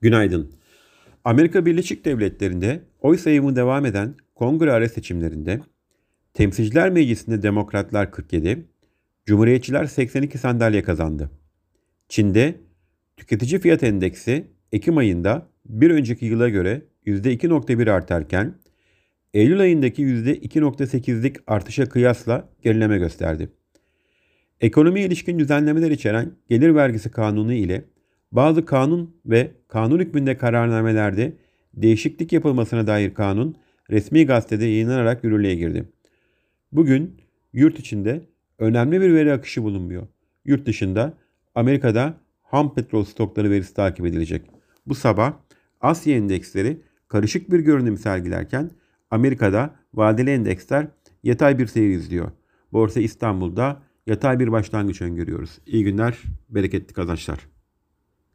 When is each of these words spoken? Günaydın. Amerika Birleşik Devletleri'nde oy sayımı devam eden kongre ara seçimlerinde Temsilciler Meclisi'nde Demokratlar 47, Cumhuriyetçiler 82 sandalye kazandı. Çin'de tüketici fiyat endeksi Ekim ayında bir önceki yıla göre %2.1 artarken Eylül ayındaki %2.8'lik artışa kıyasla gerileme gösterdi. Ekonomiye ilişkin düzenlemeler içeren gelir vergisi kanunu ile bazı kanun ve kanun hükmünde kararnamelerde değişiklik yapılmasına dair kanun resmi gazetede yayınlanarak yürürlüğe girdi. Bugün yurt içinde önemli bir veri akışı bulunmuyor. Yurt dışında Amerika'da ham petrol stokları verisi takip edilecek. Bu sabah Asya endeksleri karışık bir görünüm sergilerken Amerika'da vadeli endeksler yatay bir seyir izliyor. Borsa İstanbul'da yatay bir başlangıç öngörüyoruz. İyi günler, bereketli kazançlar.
Günaydın. 0.00 0.52
Amerika 1.24 1.66
Birleşik 1.66 2.04
Devletleri'nde 2.04 2.82
oy 3.00 3.18
sayımı 3.18 3.56
devam 3.56 3.86
eden 3.86 4.14
kongre 4.34 4.72
ara 4.72 4.88
seçimlerinde 4.88 5.60
Temsilciler 6.34 6.90
Meclisi'nde 6.90 7.42
Demokratlar 7.42 8.10
47, 8.10 8.64
Cumhuriyetçiler 9.26 9.84
82 9.84 10.38
sandalye 10.38 10.82
kazandı. 10.82 11.30
Çin'de 12.08 12.54
tüketici 13.16 13.60
fiyat 13.60 13.82
endeksi 13.82 14.46
Ekim 14.72 14.96
ayında 14.96 15.48
bir 15.66 15.90
önceki 15.90 16.26
yıla 16.26 16.48
göre 16.48 16.82
%2.1 17.06 17.90
artarken 17.90 18.54
Eylül 19.34 19.60
ayındaki 19.60 20.02
%2.8'lik 20.02 21.36
artışa 21.46 21.88
kıyasla 21.88 22.48
gerileme 22.62 22.98
gösterdi. 22.98 23.48
Ekonomiye 24.60 25.06
ilişkin 25.06 25.38
düzenlemeler 25.38 25.90
içeren 25.90 26.32
gelir 26.48 26.74
vergisi 26.74 27.10
kanunu 27.10 27.52
ile 27.52 27.84
bazı 28.32 28.64
kanun 28.64 29.16
ve 29.26 29.50
kanun 29.68 29.98
hükmünde 29.98 30.36
kararnamelerde 30.36 31.36
değişiklik 31.74 32.32
yapılmasına 32.32 32.86
dair 32.86 33.14
kanun 33.14 33.56
resmi 33.90 34.26
gazetede 34.26 34.64
yayınlanarak 34.64 35.24
yürürlüğe 35.24 35.54
girdi. 35.54 35.88
Bugün 36.72 37.20
yurt 37.52 37.78
içinde 37.78 38.22
önemli 38.58 39.00
bir 39.00 39.14
veri 39.14 39.32
akışı 39.32 39.62
bulunmuyor. 39.62 40.06
Yurt 40.44 40.66
dışında 40.66 41.14
Amerika'da 41.54 42.14
ham 42.42 42.74
petrol 42.74 43.04
stokları 43.04 43.50
verisi 43.50 43.74
takip 43.74 44.06
edilecek. 44.06 44.42
Bu 44.86 44.94
sabah 44.94 45.32
Asya 45.80 46.16
endeksleri 46.16 46.80
karışık 47.08 47.50
bir 47.50 47.60
görünüm 47.60 47.96
sergilerken 47.96 48.70
Amerika'da 49.10 49.74
vadeli 49.94 50.30
endeksler 50.30 50.86
yatay 51.22 51.58
bir 51.58 51.66
seyir 51.66 51.96
izliyor. 51.96 52.30
Borsa 52.72 53.00
İstanbul'da 53.00 53.82
yatay 54.06 54.40
bir 54.40 54.52
başlangıç 54.52 55.02
öngörüyoruz. 55.02 55.58
İyi 55.66 55.84
günler, 55.84 56.18
bereketli 56.48 56.94
kazançlar. 56.94 57.57